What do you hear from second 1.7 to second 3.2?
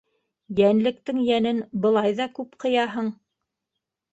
былай ҙа күп ҡыяһың...